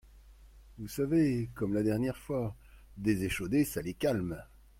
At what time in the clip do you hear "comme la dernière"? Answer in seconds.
1.53-2.17